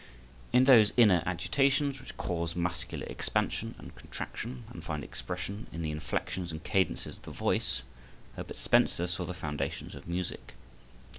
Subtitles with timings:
[0.51, 5.91] In those inner agitations which cause muscular expansion and contraction, and find expression in the
[5.91, 7.83] inflections and cadences of the voice,
[8.35, 10.55] Herbert Spencer saw the foundations of music.